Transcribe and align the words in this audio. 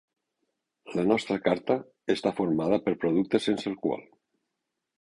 La 0.99 1.03
nostra 1.09 1.37
carta 1.49 1.77
està 2.15 2.33
formada 2.41 2.81
per 2.87 2.97
productes 3.07 3.47
sense 3.51 3.71
alcohol. 3.73 4.05